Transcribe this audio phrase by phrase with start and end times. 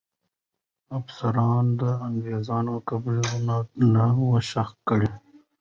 [0.97, 3.55] افسرانو د انګریزانو قبرونه
[3.93, 5.09] نه وو ښخ کړي.